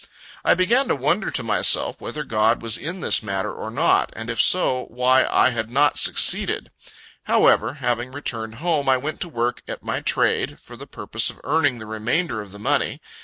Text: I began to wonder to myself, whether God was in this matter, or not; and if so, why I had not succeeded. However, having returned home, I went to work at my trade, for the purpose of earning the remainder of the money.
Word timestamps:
I 0.43 0.55
began 0.55 0.87
to 0.87 0.95
wonder 0.95 1.29
to 1.29 1.43
myself, 1.43 2.01
whether 2.01 2.23
God 2.23 2.63
was 2.63 2.75
in 2.75 3.01
this 3.01 3.21
matter, 3.21 3.53
or 3.53 3.69
not; 3.69 4.11
and 4.15 4.31
if 4.31 4.41
so, 4.41 4.85
why 4.89 5.27
I 5.29 5.51
had 5.51 5.69
not 5.69 5.99
succeeded. 5.99 6.71
However, 7.25 7.75
having 7.75 8.11
returned 8.11 8.55
home, 8.55 8.89
I 8.89 8.97
went 8.97 9.21
to 9.21 9.29
work 9.29 9.61
at 9.67 9.83
my 9.83 9.99
trade, 9.99 10.59
for 10.59 10.75
the 10.75 10.87
purpose 10.87 11.29
of 11.29 11.39
earning 11.43 11.77
the 11.77 11.85
remainder 11.85 12.41
of 12.41 12.51
the 12.51 12.57
money. 12.57 12.99